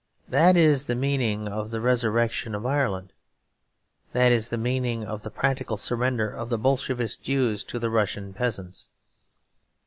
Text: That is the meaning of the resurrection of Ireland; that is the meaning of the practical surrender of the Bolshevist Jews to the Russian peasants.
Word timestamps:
That 0.29 0.57
is 0.57 0.87
the 0.87 0.95
meaning 0.95 1.47
of 1.47 1.69
the 1.69 1.79
resurrection 1.79 2.55
of 2.55 2.65
Ireland; 2.65 3.13
that 4.13 4.31
is 4.31 4.49
the 4.49 4.57
meaning 4.57 5.03
of 5.05 5.21
the 5.21 5.29
practical 5.29 5.77
surrender 5.77 6.27
of 6.31 6.49
the 6.49 6.57
Bolshevist 6.57 7.21
Jews 7.21 7.63
to 7.65 7.77
the 7.77 7.91
Russian 7.91 8.33
peasants. 8.33 8.89